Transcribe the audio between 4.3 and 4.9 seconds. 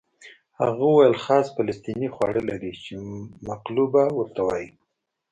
وایي.